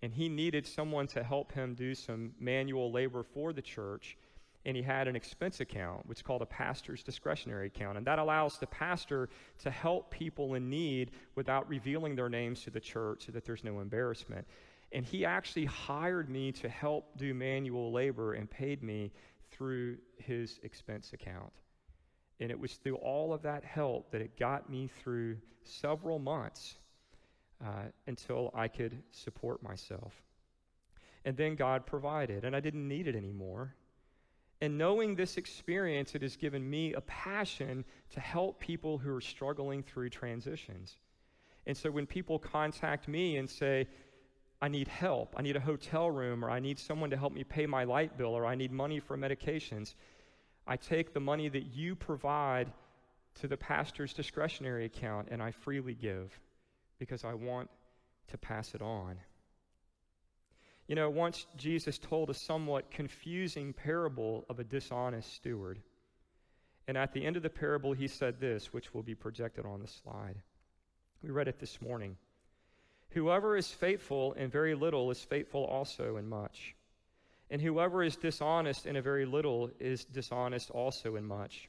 and 0.00 0.12
he 0.12 0.28
needed 0.28 0.66
someone 0.66 1.06
to 1.08 1.22
help 1.22 1.52
him 1.52 1.74
do 1.74 1.94
some 1.94 2.32
manual 2.40 2.90
labor 2.90 3.22
for 3.22 3.52
the 3.52 3.62
church 3.62 4.16
and 4.64 4.76
he 4.76 4.82
had 4.82 5.08
an 5.08 5.16
expense 5.16 5.60
account, 5.60 6.06
which 6.06 6.18
is 6.18 6.22
called 6.22 6.42
a 6.42 6.46
pastor's 6.46 7.02
discretionary 7.02 7.66
account. 7.66 7.98
And 7.98 8.06
that 8.06 8.18
allows 8.18 8.58
the 8.58 8.66
pastor 8.66 9.28
to 9.58 9.70
help 9.70 10.10
people 10.10 10.54
in 10.54 10.70
need 10.70 11.10
without 11.34 11.68
revealing 11.68 12.14
their 12.14 12.28
names 12.28 12.62
to 12.62 12.70
the 12.70 12.80
church 12.80 13.26
so 13.26 13.32
that 13.32 13.44
there's 13.44 13.64
no 13.64 13.80
embarrassment. 13.80 14.46
And 14.92 15.04
he 15.04 15.24
actually 15.24 15.64
hired 15.64 16.28
me 16.28 16.52
to 16.52 16.68
help 16.68 17.16
do 17.16 17.34
manual 17.34 17.90
labor 17.92 18.34
and 18.34 18.48
paid 18.48 18.82
me 18.82 19.10
through 19.50 19.96
his 20.18 20.60
expense 20.62 21.12
account. 21.12 21.52
And 22.40 22.50
it 22.50 22.58
was 22.58 22.74
through 22.74 22.96
all 22.96 23.32
of 23.32 23.42
that 23.42 23.64
help 23.64 24.10
that 24.12 24.20
it 24.20 24.38
got 24.38 24.70
me 24.70 24.88
through 25.02 25.38
several 25.64 26.18
months 26.18 26.76
uh, 27.64 27.84
until 28.06 28.50
I 28.54 28.68
could 28.68 29.02
support 29.10 29.62
myself. 29.62 30.12
And 31.24 31.36
then 31.36 31.54
God 31.54 31.86
provided, 31.86 32.44
and 32.44 32.56
I 32.56 32.60
didn't 32.60 32.86
need 32.86 33.06
it 33.06 33.14
anymore. 33.14 33.74
And 34.62 34.78
knowing 34.78 35.16
this 35.16 35.38
experience, 35.38 36.14
it 36.14 36.22
has 36.22 36.36
given 36.36 36.70
me 36.70 36.92
a 36.92 37.00
passion 37.00 37.84
to 38.10 38.20
help 38.20 38.60
people 38.60 38.96
who 38.96 39.12
are 39.12 39.20
struggling 39.20 39.82
through 39.82 40.10
transitions. 40.10 40.98
And 41.66 41.76
so 41.76 41.90
when 41.90 42.06
people 42.06 42.38
contact 42.38 43.08
me 43.08 43.38
and 43.38 43.50
say, 43.50 43.88
I 44.60 44.68
need 44.68 44.86
help, 44.86 45.34
I 45.36 45.42
need 45.42 45.56
a 45.56 45.60
hotel 45.60 46.12
room, 46.12 46.44
or 46.44 46.48
I 46.48 46.60
need 46.60 46.78
someone 46.78 47.10
to 47.10 47.16
help 47.16 47.32
me 47.32 47.42
pay 47.42 47.66
my 47.66 47.82
light 47.82 48.16
bill, 48.16 48.36
or 48.36 48.46
I 48.46 48.54
need 48.54 48.70
money 48.70 49.00
for 49.00 49.18
medications, 49.18 49.94
I 50.64 50.76
take 50.76 51.12
the 51.12 51.18
money 51.18 51.48
that 51.48 51.74
you 51.74 51.96
provide 51.96 52.72
to 53.40 53.48
the 53.48 53.56
pastor's 53.56 54.12
discretionary 54.12 54.84
account 54.84 55.26
and 55.32 55.42
I 55.42 55.50
freely 55.50 55.94
give 55.94 56.38
because 57.00 57.24
I 57.24 57.34
want 57.34 57.68
to 58.28 58.38
pass 58.38 58.76
it 58.76 58.80
on. 58.80 59.16
You 60.88 60.96
know, 60.96 61.10
once 61.10 61.46
Jesus 61.56 61.98
told 61.98 62.28
a 62.30 62.34
somewhat 62.34 62.90
confusing 62.90 63.72
parable 63.72 64.44
of 64.48 64.58
a 64.58 64.64
dishonest 64.64 65.32
steward. 65.32 65.80
And 66.88 66.98
at 66.98 67.12
the 67.12 67.24
end 67.24 67.36
of 67.36 67.42
the 67.42 67.50
parable, 67.50 67.92
he 67.92 68.08
said 68.08 68.40
this, 68.40 68.72
which 68.72 68.92
will 68.92 69.02
be 69.02 69.14
projected 69.14 69.64
on 69.64 69.80
the 69.80 69.86
slide. 69.86 70.42
We 71.22 71.30
read 71.30 71.48
it 71.48 71.60
this 71.60 71.80
morning. 71.80 72.16
Whoever 73.10 73.56
is 73.56 73.68
faithful 73.68 74.32
in 74.32 74.50
very 74.50 74.74
little 74.74 75.10
is 75.10 75.22
faithful 75.22 75.64
also 75.64 76.16
in 76.16 76.28
much. 76.28 76.74
And 77.50 77.60
whoever 77.60 78.02
is 78.02 78.16
dishonest 78.16 78.86
in 78.86 78.96
a 78.96 79.02
very 79.02 79.26
little 79.26 79.70
is 79.78 80.04
dishonest 80.04 80.70
also 80.70 81.16
in 81.16 81.24
much. 81.24 81.68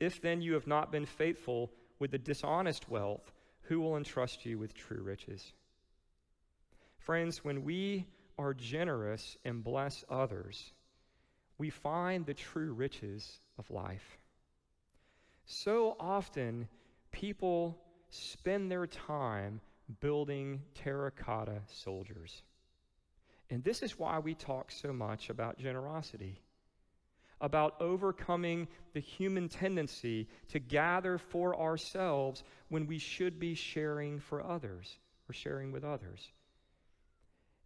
If 0.00 0.20
then 0.20 0.42
you 0.42 0.54
have 0.54 0.66
not 0.66 0.92
been 0.92 1.06
faithful 1.06 1.72
with 1.98 2.10
the 2.10 2.18
dishonest 2.18 2.90
wealth, 2.90 3.32
who 3.62 3.80
will 3.80 3.96
entrust 3.96 4.44
you 4.44 4.58
with 4.58 4.74
true 4.74 5.02
riches? 5.02 5.52
Friends, 6.98 7.44
when 7.44 7.64
we 7.64 8.06
are 8.38 8.54
generous 8.54 9.36
and 9.44 9.64
bless 9.64 10.04
others, 10.08 10.72
we 11.58 11.70
find 11.70 12.26
the 12.26 12.34
true 12.34 12.72
riches 12.72 13.40
of 13.58 13.70
life. 13.70 14.18
So 15.46 15.96
often, 15.98 16.68
people 17.12 17.78
spend 18.10 18.70
their 18.70 18.86
time 18.86 19.60
building 20.00 20.62
terracotta 20.74 21.62
soldiers. 21.66 22.42
And 23.48 23.62
this 23.62 23.82
is 23.82 23.98
why 23.98 24.18
we 24.18 24.34
talk 24.34 24.72
so 24.72 24.92
much 24.92 25.30
about 25.30 25.58
generosity, 25.58 26.42
about 27.40 27.80
overcoming 27.80 28.66
the 28.92 29.00
human 29.00 29.48
tendency 29.48 30.28
to 30.48 30.58
gather 30.58 31.16
for 31.16 31.58
ourselves 31.58 32.42
when 32.68 32.86
we 32.86 32.98
should 32.98 33.38
be 33.38 33.54
sharing 33.54 34.18
for 34.18 34.44
others 34.44 34.98
or 35.28 35.32
sharing 35.32 35.70
with 35.70 35.84
others. 35.84 36.32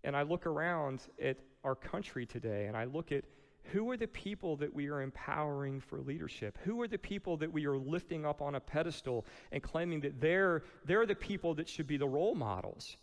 And 0.05 0.17
I 0.17 0.23
look 0.23 0.47
around 0.47 1.03
at 1.23 1.37
our 1.65 1.75
country 1.75 2.27
today 2.27 2.67
and 2.67 2.77
I 2.77 2.85
look 2.85 3.13
at 3.13 3.25
who 3.65 3.91
are 3.91 3.97
the 3.97 4.07
people 4.07 4.57
that 4.57 4.75
we 4.75 4.89
are 4.89 5.03
empowering 5.03 5.81
for 5.81 6.01
leadership? 6.01 6.59
Who 6.65 6.81
are 6.81 6.89
the 6.89 6.99
people 6.99 7.37
that 7.39 7.53
we 7.53 7.67
are 7.67 7.77
lifting 7.77 8.25
up 8.25 8.43
on 8.43 8.55
a 8.55 8.61
pedestal 8.61 9.27
and 9.53 9.63
claiming 9.63 10.01
that 10.01 10.21
they're, 10.21 10.65
they're 10.85 11.07
the 11.07 11.15
people 11.15 11.55
that 11.55 11.69
should 11.69 11.87
be 11.87 11.97
the 11.97 12.09
role 12.09 12.35
models? 12.35 12.97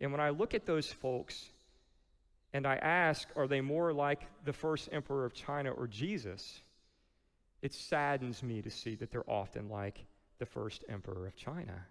And 0.00 0.12
when 0.12 0.20
I 0.20 0.30
look 0.30 0.54
at 0.54 0.66
those 0.66 0.90
folks 0.90 1.50
and 2.52 2.66
I 2.66 2.76
ask, 2.76 3.28
are 3.36 3.46
they 3.46 3.60
more 3.60 3.92
like 3.92 4.26
the 4.44 4.52
first 4.52 4.88
emperor 4.92 5.24
of 5.24 5.34
China 5.34 5.70
or 5.70 5.86
Jesus? 5.86 6.60
It 7.60 7.74
saddens 7.74 8.42
me 8.42 8.62
to 8.62 8.70
see 8.70 8.94
that 8.96 9.10
they're 9.10 9.28
often 9.28 9.68
like 9.68 10.04
the 10.38 10.46
first 10.46 10.84
emperor 10.88 11.26
of 11.26 11.36
China. 11.36 11.84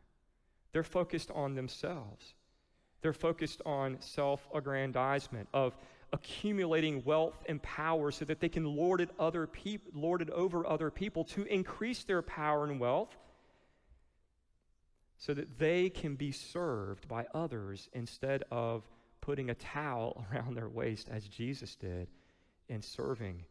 They're 0.71 0.83
focused 0.83 1.31
on 1.31 1.55
themselves. 1.55 2.33
They're 3.01 3.13
focused 3.13 3.61
on 3.65 3.97
self 3.99 4.47
aggrandizement, 4.53 5.47
of 5.53 5.77
accumulating 6.13 7.03
wealth 7.03 7.43
and 7.47 7.61
power 7.61 8.11
so 8.11 8.25
that 8.25 8.39
they 8.39 8.49
can 8.49 8.63
lord 8.63 9.01
it, 9.01 9.09
other 9.19 9.45
peop- 9.45 9.91
lord 9.93 10.21
it 10.21 10.29
over 10.29 10.65
other 10.65 10.89
people 10.89 11.25
to 11.25 11.43
increase 11.45 12.03
their 12.03 12.21
power 12.21 12.63
and 12.63 12.79
wealth 12.79 13.15
so 15.17 15.33
that 15.33 15.57
they 15.59 15.89
can 15.89 16.15
be 16.15 16.31
served 16.31 17.07
by 17.07 17.25
others 17.33 17.89
instead 17.93 18.43
of 18.51 18.87
putting 19.19 19.49
a 19.49 19.55
towel 19.55 20.25
around 20.31 20.55
their 20.55 20.69
waist 20.69 21.09
as 21.11 21.27
Jesus 21.27 21.75
did 21.75 22.07
in 22.69 22.81
serving 22.81 23.43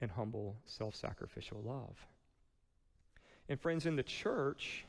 in 0.00 0.08
humble 0.10 0.56
self 0.66 0.94
sacrificial 0.94 1.62
love. 1.64 2.06
And 3.48 3.60
friends, 3.60 3.86
in 3.86 3.96
the 3.96 4.02
church, 4.02 4.84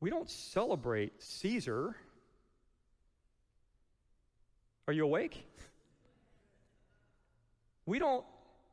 we 0.00 0.10
don't 0.10 0.30
celebrate 0.30 1.22
Caesar. 1.22 1.96
Are 4.86 4.92
you 4.92 5.04
awake? 5.04 5.44
We 7.84 7.98
don't, 7.98 8.24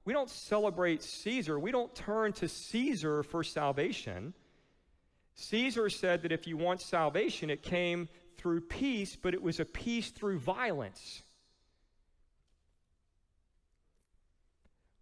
we 0.04 0.14
don't 0.14 0.30
celebrate 0.30 1.02
Caesar. 1.02 1.60
We 1.60 1.72
don't 1.72 1.94
turn 1.96 2.34
to 2.34 2.48
Caesar 2.48 3.24
for 3.24 3.44
salvation. 3.44 4.34
Caesar 5.36 5.90
said 5.90 6.22
that 6.22 6.32
if 6.32 6.48
you 6.48 6.58
want 6.58 6.82
salvation, 6.82 7.50
it 7.50 7.64
came 7.64 8.08
through 8.38 8.62
peace, 8.62 9.16
but 9.16 9.34
it 9.34 9.42
was 9.42 9.60
a 9.60 9.66
peace 9.66 10.12
through 10.12 10.40
violence. 10.40 11.24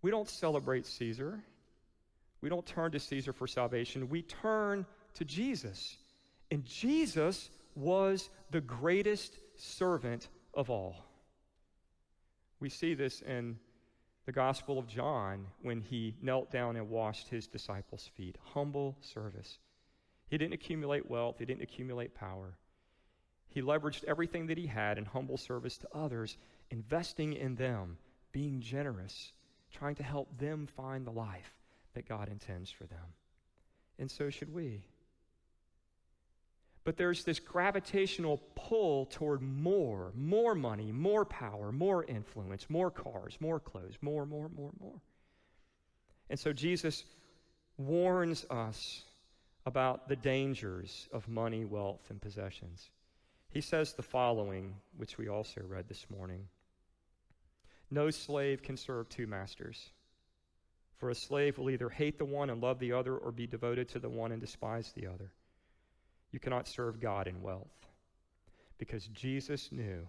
We 0.02 0.12
don't 0.12 0.30
celebrate 0.30 0.86
Caesar. 0.86 1.40
We 2.42 2.50
don't 2.50 2.66
turn 2.66 2.92
to 2.92 3.00
Caesar 3.00 3.34
for 3.34 3.48
salvation. 3.48 4.10
We 4.10 4.22
turn 4.22 4.86
to 5.16 5.26
Jesus. 5.26 5.98
And 6.54 6.64
Jesus 6.66 7.50
was 7.76 8.30
the 8.52 8.62
greatest 8.62 9.40
servant 9.56 10.28
of 10.54 10.70
all. 10.70 11.04
We 12.60 12.70
see 12.70 12.94
this 12.94 13.22
in 13.22 13.58
the 14.28 14.34
Gospel 14.34 14.78
of 14.78 14.88
John 14.88 15.48
when 15.64 15.82
he 15.82 16.16
knelt 16.22 16.52
down 16.52 16.76
and 16.76 16.92
washed 16.92 17.28
his 17.28 17.48
disciples' 17.48 18.12
feet. 18.16 18.38
Humble 18.54 18.96
service. 19.02 19.58
He 20.28 20.38
didn't 20.38 20.54
accumulate 20.54 21.10
wealth, 21.10 21.40
he 21.40 21.46
didn't 21.46 21.64
accumulate 21.64 22.14
power. 22.14 22.56
He 23.50 23.64
leveraged 23.64 24.04
everything 24.04 24.46
that 24.46 24.58
he 24.60 24.68
had 24.68 25.00
in 25.00 25.06
humble 25.06 25.38
service 25.38 25.80
to 25.80 25.88
others, 25.92 26.38
investing 26.70 27.34
in 27.34 27.56
them, 27.56 27.98
being 28.32 28.62
generous, 28.62 29.34
trying 29.72 29.96
to 29.96 30.04
help 30.04 30.38
them 30.38 30.68
find 30.68 31.04
the 31.04 31.12
life 31.12 31.56
that 31.96 32.08
God 32.08 32.30
intends 32.30 32.70
for 32.70 32.86
them. 32.86 33.16
And 33.98 34.12
so 34.12 34.30
should 34.30 34.54
we. 34.54 34.84
But 36.84 36.98
there's 36.98 37.24
this 37.24 37.40
gravitational 37.40 38.42
pull 38.56 39.06
toward 39.06 39.42
more, 39.42 40.12
more 40.16 40.54
money, 40.54 40.92
more 40.92 41.24
power, 41.24 41.72
more 41.72 42.04
influence, 42.04 42.70
more 42.70 42.92
cars, 42.92 43.38
more 43.40 43.60
clothes, 43.60 43.98
more, 44.02 44.26
more, 44.26 44.50
more, 44.50 44.72
more. 44.80 45.02
And 46.30 46.38
so 46.38 46.52
Jesus 46.52 47.06
warns 47.78 48.46
us 48.50 49.04
about 49.66 50.10
the 50.10 50.16
dangers 50.16 51.08
of 51.14 51.28
money, 51.30 51.64
wealth, 51.64 52.10
and 52.10 52.22
possessions. 52.22 52.90
He 53.50 53.62
says 53.62 53.94
the 53.94 54.04
following, 54.04 54.76
which 54.98 55.18
we 55.18 55.30
also 55.30 55.62
read 55.62 55.88
this 55.88 56.08
morning 56.10 56.48
No 57.92 58.10
slave 58.10 58.62
can 58.62 58.76
serve 58.76 59.08
two 59.08 59.28
masters, 59.28 59.92
For 60.98 61.12
a 61.12 61.16
slave 61.16 61.58
will 61.58 61.70
either 61.70 61.90
hate 61.90 62.18
the 62.18 62.26
one 62.26 62.50
and 62.50 62.62
love 62.62 62.80
the 62.80 62.92
other, 62.92 63.16
or 63.16 63.32
be 63.32 63.48
devoted 63.48 63.88
to 63.90 64.00
the 64.00 64.10
one 64.10 64.34
and 64.34 64.42
despise 64.42 64.92
the 64.92 65.08
other. 65.08 65.32
You 66.34 66.40
cannot 66.40 66.68
serve 66.68 67.00
God 67.00 67.28
in 67.28 67.42
wealth. 67.42 67.88
Because 68.78 69.08
Jesus 69.08 69.72
knew 69.72 70.06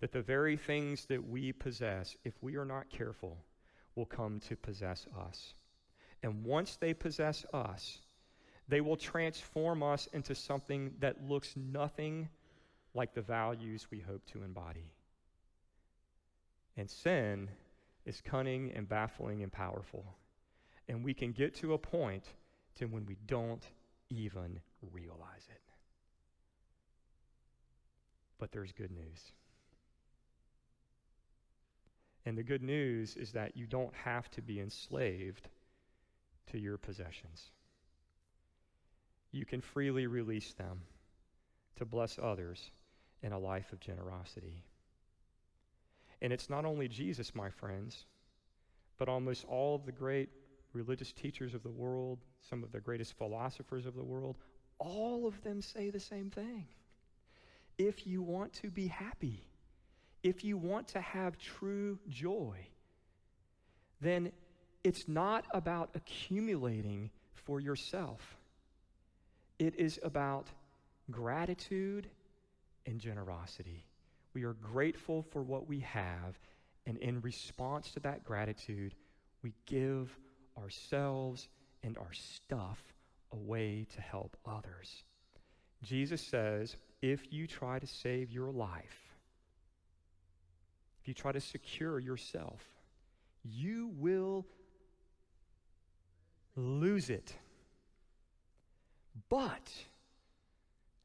that 0.00 0.10
the 0.10 0.22
very 0.22 0.56
things 0.56 1.04
that 1.04 1.28
we 1.28 1.52
possess, 1.52 2.16
if 2.24 2.32
we 2.42 2.56
are 2.56 2.64
not 2.64 2.90
careful, 2.90 3.36
will 3.94 4.06
come 4.06 4.40
to 4.40 4.56
possess 4.56 5.06
us. 5.28 5.54
And 6.22 6.42
once 6.44 6.76
they 6.76 6.94
possess 6.94 7.44
us, 7.52 7.98
they 8.66 8.80
will 8.80 8.96
transform 8.96 9.82
us 9.82 10.08
into 10.14 10.34
something 10.34 10.94
that 10.98 11.28
looks 11.28 11.54
nothing 11.56 12.28
like 12.94 13.12
the 13.14 13.20
values 13.20 13.88
we 13.90 14.00
hope 14.00 14.24
to 14.32 14.42
embody. 14.42 14.90
And 16.76 16.88
sin 16.88 17.50
is 18.06 18.22
cunning 18.22 18.72
and 18.74 18.88
baffling 18.88 19.42
and 19.42 19.52
powerful. 19.52 20.04
And 20.88 21.04
we 21.04 21.12
can 21.12 21.32
get 21.32 21.54
to 21.56 21.74
a 21.74 21.78
point 21.78 22.24
to 22.76 22.86
when 22.86 23.04
we 23.04 23.16
don't 23.26 23.62
even 24.10 24.60
realize 24.92 25.46
it. 25.50 25.60
But 28.38 28.52
there's 28.52 28.72
good 28.72 28.90
news. 28.90 29.32
And 32.26 32.38
the 32.38 32.42
good 32.42 32.62
news 32.62 33.16
is 33.16 33.32
that 33.32 33.56
you 33.56 33.66
don't 33.66 33.94
have 33.94 34.30
to 34.32 34.42
be 34.42 34.60
enslaved 34.60 35.48
to 36.50 36.58
your 36.58 36.78
possessions. 36.78 37.50
You 39.30 39.44
can 39.44 39.60
freely 39.60 40.06
release 40.06 40.52
them 40.54 40.80
to 41.76 41.84
bless 41.84 42.18
others 42.22 42.70
in 43.22 43.32
a 43.32 43.38
life 43.38 43.72
of 43.72 43.80
generosity. 43.80 44.64
And 46.22 46.32
it's 46.32 46.48
not 46.48 46.64
only 46.64 46.88
Jesus, 46.88 47.34
my 47.34 47.50
friends, 47.50 48.06
but 48.96 49.08
almost 49.08 49.44
all 49.46 49.74
of 49.74 49.84
the 49.84 49.92
great 49.92 50.30
religious 50.72 51.12
teachers 51.12 51.54
of 51.54 51.62
the 51.62 51.70
world, 51.70 52.18
some 52.48 52.62
of 52.62 52.72
the 52.72 52.80
greatest 52.80 53.18
philosophers 53.18 53.86
of 53.86 53.94
the 53.94 54.04
world, 54.04 54.36
all 54.78 55.26
of 55.26 55.42
them 55.42 55.62
say 55.62 55.90
the 55.90 56.00
same 56.00 56.30
thing. 56.30 56.66
If 57.78 58.06
you 58.06 58.22
want 58.22 58.52
to 58.54 58.70
be 58.70 58.86
happy, 58.86 59.44
if 60.22 60.44
you 60.44 60.56
want 60.56 60.88
to 60.88 61.00
have 61.00 61.38
true 61.38 61.98
joy, 62.08 62.56
then 64.00 64.32
it's 64.84 65.08
not 65.08 65.46
about 65.52 65.90
accumulating 65.94 67.10
for 67.32 67.60
yourself. 67.60 68.36
It 69.58 69.74
is 69.78 69.98
about 70.02 70.48
gratitude 71.10 72.08
and 72.86 73.00
generosity. 73.00 73.84
We 74.34 74.44
are 74.44 74.54
grateful 74.54 75.22
for 75.22 75.42
what 75.42 75.68
we 75.68 75.80
have, 75.80 76.38
and 76.86 76.98
in 76.98 77.20
response 77.20 77.92
to 77.92 78.00
that 78.00 78.24
gratitude, 78.24 78.94
we 79.42 79.52
give 79.66 80.16
ourselves 80.58 81.48
and 81.82 81.96
our 81.98 82.12
stuff 82.12 82.93
away 83.34 83.86
to 83.94 84.00
help 84.00 84.36
others. 84.46 85.02
Jesus 85.82 86.22
says, 86.22 86.76
if 87.02 87.32
you 87.32 87.46
try 87.46 87.78
to 87.78 87.86
save 87.86 88.30
your 88.30 88.50
life, 88.50 89.14
if 91.02 91.08
you 91.08 91.14
try 91.14 91.32
to 91.32 91.40
secure 91.40 91.98
yourself, 91.98 92.62
you 93.42 93.90
will 93.98 94.46
lose 96.56 97.10
it. 97.10 97.34
But, 99.28 99.70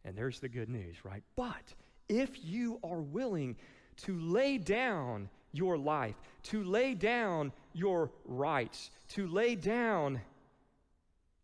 and 0.05 0.17
there's 0.17 0.39
the 0.39 0.49
good 0.49 0.69
news, 0.69 1.03
right? 1.03 1.23
But 1.35 1.73
if 2.07 2.43
you 2.43 2.79
are 2.83 3.01
willing 3.01 3.57
to 4.03 4.17
lay 4.19 4.57
down 4.57 5.29
your 5.51 5.77
life, 5.77 6.15
to 6.43 6.63
lay 6.63 6.93
down 6.93 7.51
your 7.73 8.11
rights, 8.23 8.91
to 9.09 9.27
lay 9.27 9.55
down 9.55 10.21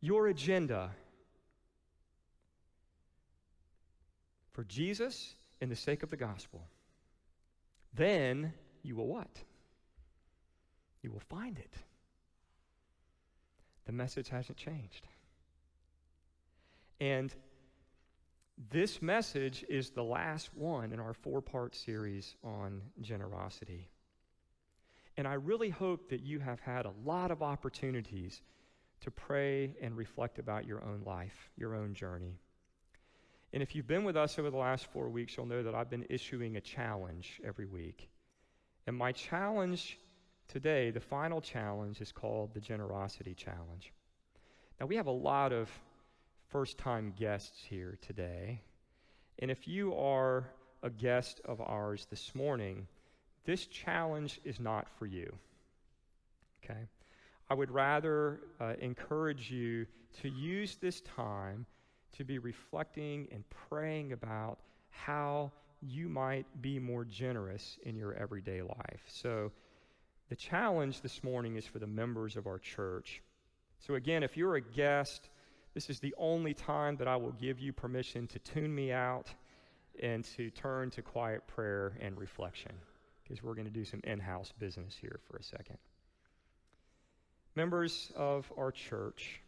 your 0.06 0.28
agenda 0.28 0.92
for 4.52 4.64
Jesus 4.66 5.34
and 5.62 5.72
the 5.72 5.76
sake 5.76 6.04
of 6.04 6.12
the 6.12 6.18
gospel, 6.18 6.62
then 7.94 8.53
you 8.84 8.96
will 8.96 9.08
what? 9.08 9.42
You 11.01 11.12
will 11.12 11.24
find 11.29 11.58
it. 11.58 11.74
The 13.86 13.94
message 13.94 14.29
hasn't 14.29 14.58
changed. 14.58 15.08
And 17.00 17.34
this 18.72 19.01
message 19.01 19.66
is 19.68 19.90
the 19.90 20.03
last 20.03 20.56
one 20.56 20.92
in 20.92 21.00
our 21.00 21.14
four 21.14 21.42
part 21.42 21.75
series 21.75 22.36
on 22.44 22.82
generosity. 23.01 23.90
And 25.18 25.27
I 25.27 25.34
really 25.34 25.70
hope 25.70 26.10
that 26.10 26.22
you 26.22 26.40
have 26.40 26.60
had 26.60 26.86
a 26.86 26.94
lot 27.03 27.32
of 27.32 27.42
opportunities 27.42 28.42
to 29.01 29.12
pray 29.12 29.75
and 29.81 29.96
reflect 29.96 30.40
about 30.40 30.66
your 30.66 30.84
own 30.84 31.03
life, 31.05 31.50
your 31.58 31.75
own 31.75 31.94
journey. 31.94 32.40
And 33.53 33.64
if 33.64 33.75
you've 33.75 33.88
been 33.88 34.03
with 34.03 34.18
us 34.18 34.38
over 34.38 34.50
the 34.50 34.58
last 34.58 34.88
four 34.88 35.10
weeks, 35.10 35.38
you'll 35.38 35.46
know 35.46 35.64
that 35.64 35.75
I've 35.75 35.90
been 35.90 36.05
issuing 36.10 36.58
a 36.58 36.62
challenge 36.62 37.40
every 37.46 37.66
week. 37.66 38.10
And 38.88 38.96
my 38.96 39.12
challenge 39.12 39.98
today, 40.48 40.92
the 40.92 41.00
final 41.00 41.42
challenge, 41.42 42.01
is 42.01 42.12
called 42.12 42.53
the 42.53 42.60
Generosity 42.60 43.34
Challenge. 43.34 43.94
Now, 44.79 44.88
we 44.88 44.98
have 44.98 45.08
a 45.08 45.12
lot 45.12 45.53
of 45.53 45.70
first 46.50 46.77
time 46.77 47.14
guests 47.18 47.64
here 47.64 47.98
today. 48.01 48.62
And 49.40 49.50
if 49.50 49.68
you 49.68 49.96
are 49.96 50.50
a 50.84 50.90
guest 50.90 51.42
of 51.46 51.62
ours 51.62 52.08
this 52.10 52.36
morning, 52.36 52.88
this 53.46 53.66
challenge 53.68 54.40
is 54.44 54.60
not 54.60 54.88
for 54.98 55.05
you. 55.05 55.34
Okay? 56.64 56.88
I 57.50 57.53
would 57.53 57.72
rather 57.72 58.42
uh, 58.60 58.74
encourage 58.79 59.51
you 59.51 59.86
to 60.22 60.29
use 60.29 60.77
this 60.77 61.01
time 61.01 61.66
to 62.18 62.24
be 62.24 62.40
reflecting 62.40 63.27
and 63.31 63.44
praying 63.70 64.14
about 64.14 64.60
how 64.90 65.51
you 65.81 66.10
might 66.10 66.46
be 66.62 66.79
more 66.79 67.05
generous 67.05 67.77
in 67.84 67.96
your 67.96 68.14
everyday 68.14 68.62
life. 68.62 69.03
So, 69.08 69.51
the 70.29 70.36
challenge 70.36 71.01
this 71.01 71.24
morning 71.24 71.55
is 71.55 71.68
for 71.68 71.77
the 71.77 71.86
members 71.86 72.36
of 72.36 72.48
our 72.48 72.58
church. 72.58 73.22
So, 73.79 73.94
again, 73.94 74.24
if 74.24 74.36
you're 74.36 74.55
a 74.55 74.62
guest, 74.62 75.29
this 75.75 75.90
is 75.90 76.00
the 76.00 76.16
only 76.18 76.53
time 76.53 76.96
that 76.98 77.08
I 77.08 77.16
will 77.16 77.34
give 77.34 77.60
you 77.60 77.74
permission 77.74 78.25
to 78.27 78.40
tune 78.40 78.74
me 78.74 78.92
out 78.92 79.31
and 80.01 80.24
to 80.38 80.50
turn 80.50 80.90
to 80.92 81.01
quiet 81.01 81.46
prayer 81.48 81.94
and 82.01 82.18
reflection 82.18 82.72
because 83.24 83.44
we're 83.44 83.53
going 83.53 83.66
to 83.66 83.72
do 83.72 83.86
some 83.86 84.01
in 84.03 84.20
house 84.20 84.53
business 84.58 84.98
here 85.00 85.20
for 85.27 85.38
a 85.38 85.44
second. 85.44 85.77
Members 87.55 88.11
of 88.18 88.51
our 88.57 88.70
church, 88.70 89.39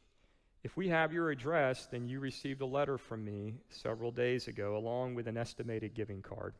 if 0.63 0.77
we 0.77 0.87
have 0.87 1.11
your 1.11 1.29
address, 1.29 1.87
then 1.91 2.07
you 2.07 2.21
received 2.21 2.61
a 2.61 2.65
letter 2.65 2.97
from 2.97 3.25
me 3.25 3.55
several 3.69 4.11
days 4.11 4.47
ago 4.47 4.77
along 4.77 5.13
with 5.13 5.27
an 5.27 5.35
estimated 5.35 5.93
giving 5.93 6.21
card. 6.21 6.53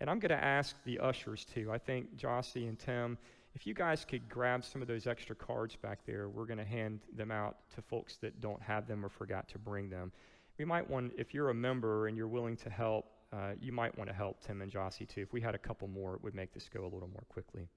And 0.00 0.08
I'm 0.08 0.18
going 0.18 0.30
to 0.30 0.42
ask 0.42 0.74
the 0.84 1.00
ushers 1.00 1.44
too. 1.44 1.70
I 1.70 1.76
think 1.76 2.16
Jossie 2.16 2.66
and 2.66 2.78
Tim, 2.78 3.18
if 3.54 3.66
you 3.66 3.74
guys 3.74 4.06
could 4.06 4.26
grab 4.26 4.64
some 4.64 4.80
of 4.80 4.88
those 4.88 5.06
extra 5.06 5.36
cards 5.36 5.76
back 5.76 6.06
there, 6.06 6.30
we're 6.30 6.46
going 6.46 6.58
to 6.58 6.64
hand 6.64 7.00
them 7.14 7.30
out 7.30 7.56
to 7.74 7.82
folks 7.82 8.16
that 8.22 8.40
don't 8.40 8.62
have 8.62 8.88
them 8.88 9.04
or 9.04 9.10
forgot 9.10 9.48
to 9.50 9.58
bring 9.58 9.90
them. 9.90 10.12
We 10.58 10.64
might 10.64 10.88
want, 10.88 11.12
if 11.18 11.34
you're 11.34 11.50
a 11.50 11.54
member 11.54 12.06
and 12.06 12.16
you're 12.16 12.26
willing 12.26 12.56
to 12.58 12.70
help, 12.70 13.04
uh, 13.34 13.52
you 13.60 13.72
might 13.72 13.96
want 13.98 14.08
to 14.08 14.16
help 14.16 14.40
Tim 14.40 14.62
and 14.62 14.72
Jossie 14.72 15.06
too. 15.06 15.20
If 15.20 15.34
we 15.34 15.42
had 15.42 15.54
a 15.54 15.58
couple 15.58 15.88
more, 15.88 16.14
it 16.14 16.22
would 16.22 16.34
make 16.34 16.54
this 16.54 16.70
go 16.70 16.84
a 16.84 16.90
little 16.90 17.08
more 17.08 17.24
quickly. 17.28 17.68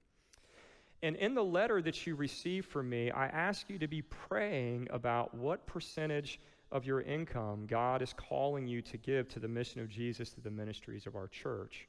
And 1.02 1.16
in 1.16 1.34
the 1.34 1.42
letter 1.42 1.82
that 1.82 2.06
you 2.06 2.14
received 2.14 2.68
from 2.68 2.88
me, 2.88 3.10
I 3.10 3.26
ask 3.26 3.68
you 3.68 3.78
to 3.78 3.88
be 3.88 4.02
praying 4.02 4.86
about 4.90 5.34
what 5.34 5.66
percentage 5.66 6.38
of 6.70 6.86
your 6.86 7.02
income 7.02 7.66
God 7.66 8.02
is 8.02 8.12
calling 8.12 8.66
you 8.66 8.80
to 8.82 8.96
give 8.96 9.28
to 9.30 9.40
the 9.40 9.48
mission 9.48 9.80
of 9.80 9.88
Jesus 9.88 10.30
to 10.30 10.40
the 10.40 10.50
ministries 10.50 11.06
of 11.06 11.16
our 11.16 11.26
church. 11.26 11.88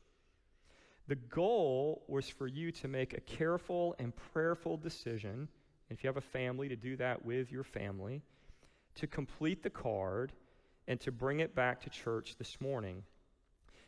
The 1.08 1.16
goal 1.16 2.04
was 2.08 2.28
for 2.28 2.48
you 2.48 2.72
to 2.72 2.88
make 2.88 3.14
a 3.14 3.22
careful 3.22 3.96
and 4.00 4.14
prayerful 4.34 4.78
decision, 4.78 5.48
if 5.90 6.04
you 6.04 6.08
have 6.08 6.18
a 6.18 6.22
family, 6.22 6.68
to 6.70 6.76
do 6.76 6.96
that 6.96 7.24
with 7.24 7.52
your 7.52 7.64
family, 7.64 8.22
to 8.96 9.06
complete 9.06 9.62
the 9.62 9.70
card 9.70 10.32
and 10.88 11.00
to 11.02 11.12
bring 11.12 11.40
it 11.40 11.56
back 11.56 11.82
to 11.82 11.90
church 11.90 12.36
this 12.38 12.60
morning. 12.60 13.04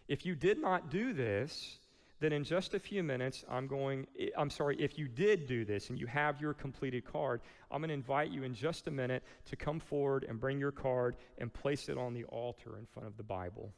If 0.08 0.26
you 0.26 0.36
did 0.36 0.62
not 0.62 0.92
do 0.92 1.14
this, 1.14 1.80
then 2.20 2.32
in 2.32 2.44
just 2.44 2.74
a 2.74 2.80
few 2.80 3.04
minutes, 3.04 3.44
I'm 3.50 3.68
going, 3.68 4.08
I'm 4.38 4.50
sorry, 4.50 4.78
if 4.80 4.98
you 4.98 5.08
did 5.08 5.48
do 5.48 5.66
this 5.66 5.90
and 5.90 6.00
you 6.00 6.08
have 6.08 6.40
your 6.40 6.54
completed 6.54 7.06
card, 7.06 7.42
I'm 7.70 7.82
going 7.82 7.90
to 7.90 7.94
invite 7.94 8.32
you 8.32 8.44
in 8.44 8.54
just 8.54 8.88
a 8.88 8.92
minute 8.92 9.24
to 9.46 9.56
come 9.56 9.80
forward 9.80 10.26
and 10.28 10.40
bring 10.40 10.58
your 10.60 10.72
card 10.72 11.18
and 11.38 11.54
place 11.54 11.90
it 11.90 11.98
on 11.98 12.14
the 12.14 12.24
altar 12.26 12.78
in 12.78 12.86
front 12.86 13.08
of 13.08 13.18
the 13.18 13.24
Bible. 13.24 13.74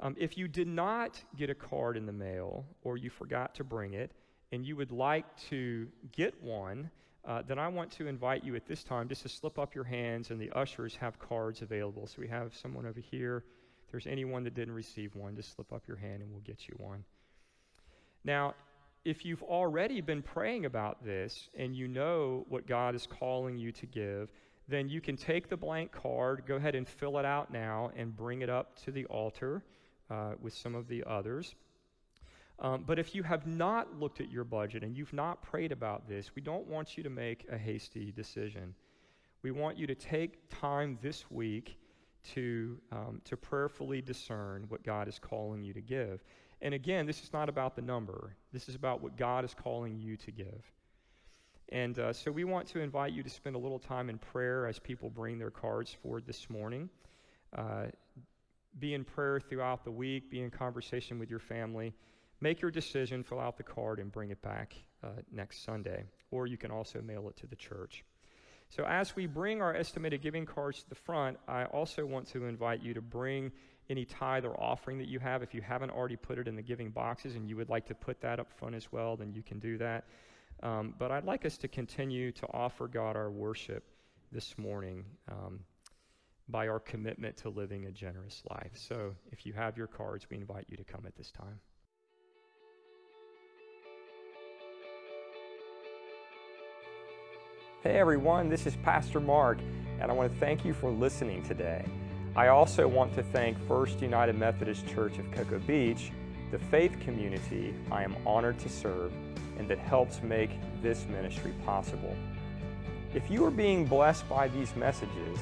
Um, 0.00 0.16
if 0.18 0.36
you 0.36 0.48
did 0.48 0.66
not 0.66 1.22
get 1.36 1.50
a 1.50 1.54
card 1.54 1.96
in 1.96 2.06
the 2.06 2.12
mail 2.12 2.64
or 2.82 2.96
you 2.96 3.10
forgot 3.10 3.54
to 3.56 3.64
bring 3.64 3.94
it 3.94 4.12
and 4.50 4.66
you 4.66 4.74
would 4.74 4.90
like 4.90 5.26
to 5.50 5.86
get 6.10 6.42
one, 6.42 6.90
uh, 7.24 7.42
then 7.46 7.58
I 7.58 7.68
want 7.68 7.92
to 7.92 8.08
invite 8.08 8.42
you 8.42 8.56
at 8.56 8.66
this 8.66 8.82
time 8.82 9.08
just 9.08 9.22
to 9.22 9.28
slip 9.28 9.58
up 9.58 9.74
your 9.74 9.84
hands, 9.84 10.30
and 10.30 10.40
the 10.40 10.50
ushers 10.52 10.96
have 10.96 11.18
cards 11.18 11.60
available. 11.60 12.06
So 12.06 12.16
we 12.18 12.28
have 12.28 12.54
someone 12.54 12.86
over 12.86 12.98
here 12.98 13.44
there's 13.90 14.06
anyone 14.06 14.44
that 14.44 14.54
didn't 14.54 14.74
receive 14.74 15.14
one, 15.14 15.36
just 15.36 15.54
slip 15.54 15.72
up 15.72 15.86
your 15.86 15.96
hand 15.96 16.22
and 16.22 16.30
we'll 16.30 16.40
get 16.40 16.68
you 16.68 16.74
one. 16.78 17.04
Now, 18.24 18.54
if 19.04 19.24
you've 19.24 19.42
already 19.42 20.00
been 20.00 20.22
praying 20.22 20.66
about 20.66 21.04
this 21.04 21.48
and 21.56 21.74
you 21.74 21.88
know 21.88 22.44
what 22.48 22.66
God 22.66 22.94
is 22.94 23.06
calling 23.06 23.56
you 23.56 23.72
to 23.72 23.86
give, 23.86 24.30
then 24.68 24.88
you 24.88 25.00
can 25.00 25.16
take 25.16 25.48
the 25.48 25.56
blank 25.56 25.90
card, 25.90 26.44
go 26.46 26.56
ahead 26.56 26.74
and 26.74 26.86
fill 26.86 27.18
it 27.18 27.24
out 27.24 27.52
now, 27.52 27.90
and 27.96 28.16
bring 28.16 28.42
it 28.42 28.50
up 28.50 28.76
to 28.84 28.90
the 28.90 29.04
altar 29.06 29.64
uh, 30.10 30.32
with 30.40 30.54
some 30.54 30.74
of 30.74 30.86
the 30.86 31.02
others. 31.06 31.54
Um, 32.58 32.84
but 32.86 32.98
if 32.98 33.14
you 33.14 33.22
have 33.22 33.46
not 33.46 33.98
looked 33.98 34.20
at 34.20 34.30
your 34.30 34.44
budget 34.44 34.84
and 34.84 34.96
you've 34.96 35.14
not 35.14 35.42
prayed 35.42 35.72
about 35.72 36.06
this, 36.06 36.32
we 36.36 36.42
don't 36.42 36.66
want 36.66 36.96
you 36.96 37.02
to 37.02 37.10
make 37.10 37.46
a 37.50 37.56
hasty 37.56 38.12
decision. 38.12 38.74
We 39.42 39.50
want 39.50 39.78
you 39.78 39.86
to 39.86 39.94
take 39.94 40.50
time 40.50 40.98
this 41.00 41.30
week 41.30 41.78
to, 42.34 42.78
um, 42.92 43.20
to 43.24 43.36
prayerfully 43.36 44.02
discern 44.02 44.64
what 44.68 44.82
God 44.82 45.08
is 45.08 45.18
calling 45.18 45.62
you 45.62 45.72
to 45.72 45.80
give. 45.80 46.22
And 46.62 46.74
again, 46.74 47.06
this 47.06 47.22
is 47.22 47.32
not 47.32 47.48
about 47.48 47.74
the 47.76 47.82
number, 47.82 48.36
this 48.52 48.68
is 48.68 48.74
about 48.74 49.02
what 49.02 49.16
God 49.16 49.44
is 49.44 49.54
calling 49.54 49.98
you 49.98 50.16
to 50.18 50.30
give. 50.30 50.72
And 51.70 51.98
uh, 51.98 52.12
so 52.12 52.30
we 52.32 52.44
want 52.44 52.66
to 52.68 52.80
invite 52.80 53.12
you 53.12 53.22
to 53.22 53.30
spend 53.30 53.54
a 53.54 53.58
little 53.58 53.78
time 53.78 54.10
in 54.10 54.18
prayer 54.18 54.66
as 54.66 54.78
people 54.78 55.08
bring 55.08 55.38
their 55.38 55.50
cards 55.50 55.96
forward 56.02 56.26
this 56.26 56.50
morning. 56.50 56.90
Uh, 57.56 57.86
be 58.78 58.94
in 58.94 59.04
prayer 59.04 59.40
throughout 59.40 59.84
the 59.84 59.90
week, 59.90 60.30
be 60.30 60.42
in 60.42 60.50
conversation 60.50 61.18
with 61.18 61.30
your 61.30 61.38
family. 61.38 61.94
Make 62.40 62.60
your 62.60 62.70
decision, 62.70 63.22
fill 63.22 63.40
out 63.40 63.56
the 63.56 63.62
card, 63.62 63.98
and 63.98 64.10
bring 64.10 64.30
it 64.30 64.40
back 64.42 64.74
uh, 65.04 65.08
next 65.30 65.64
Sunday. 65.64 66.04
Or 66.30 66.46
you 66.46 66.56
can 66.56 66.70
also 66.70 67.00
mail 67.02 67.28
it 67.28 67.36
to 67.38 67.46
the 67.46 67.56
church. 67.56 68.04
So, 68.70 68.84
as 68.84 69.16
we 69.16 69.26
bring 69.26 69.60
our 69.60 69.74
estimated 69.74 70.22
giving 70.22 70.46
cards 70.46 70.82
to 70.82 70.88
the 70.88 70.94
front, 70.94 71.38
I 71.48 71.64
also 71.64 72.06
want 72.06 72.28
to 72.28 72.44
invite 72.46 72.82
you 72.82 72.94
to 72.94 73.00
bring 73.00 73.50
any 73.88 74.04
tithe 74.04 74.44
or 74.44 74.58
offering 74.60 74.98
that 74.98 75.08
you 75.08 75.18
have. 75.18 75.42
If 75.42 75.54
you 75.54 75.60
haven't 75.60 75.90
already 75.90 76.14
put 76.14 76.38
it 76.38 76.46
in 76.46 76.54
the 76.54 76.62
giving 76.62 76.90
boxes 76.90 77.34
and 77.34 77.48
you 77.48 77.56
would 77.56 77.68
like 77.68 77.86
to 77.86 77.96
put 77.96 78.20
that 78.20 78.38
up 78.38 78.48
front 78.58 78.76
as 78.76 78.92
well, 78.92 79.16
then 79.16 79.32
you 79.32 79.42
can 79.42 79.58
do 79.58 79.76
that. 79.78 80.04
Um, 80.62 80.94
but 80.98 81.10
I'd 81.10 81.24
like 81.24 81.44
us 81.44 81.56
to 81.58 81.68
continue 81.68 82.30
to 82.32 82.46
offer 82.52 82.86
God 82.86 83.16
our 83.16 83.30
worship 83.30 83.82
this 84.30 84.56
morning 84.56 85.04
um, 85.28 85.60
by 86.48 86.68
our 86.68 86.78
commitment 86.78 87.38
to 87.38 87.48
living 87.48 87.86
a 87.86 87.90
generous 87.90 88.40
life. 88.50 88.72
So, 88.74 89.16
if 89.32 89.46
you 89.46 89.52
have 89.52 89.76
your 89.76 89.88
cards, 89.88 90.28
we 90.30 90.36
invite 90.36 90.66
you 90.68 90.76
to 90.76 90.84
come 90.84 91.02
at 91.06 91.16
this 91.16 91.32
time. 91.32 91.58
Hey 97.82 97.98
everyone, 97.98 98.50
this 98.50 98.66
is 98.66 98.76
Pastor 98.76 99.20
Mark, 99.20 99.56
and 100.00 100.10
I 100.10 100.14
want 100.14 100.30
to 100.30 100.38
thank 100.38 100.66
you 100.66 100.74
for 100.74 100.90
listening 100.90 101.42
today. 101.42 101.82
I 102.36 102.48
also 102.48 102.86
want 102.86 103.14
to 103.14 103.22
thank 103.22 103.56
First 103.66 104.02
United 104.02 104.36
Methodist 104.36 104.86
Church 104.86 105.16
of 105.16 105.30
Cocoa 105.32 105.60
Beach, 105.60 106.12
the 106.50 106.58
faith 106.58 106.94
community 107.00 107.74
I 107.90 108.02
am 108.02 108.14
honored 108.26 108.58
to 108.58 108.68
serve 108.68 109.14
and 109.56 109.66
that 109.68 109.78
helps 109.78 110.22
make 110.22 110.50
this 110.82 111.06
ministry 111.06 111.54
possible. 111.64 112.14
If 113.14 113.30
you 113.30 113.46
are 113.46 113.50
being 113.50 113.86
blessed 113.86 114.28
by 114.28 114.48
these 114.48 114.76
messages, 114.76 115.38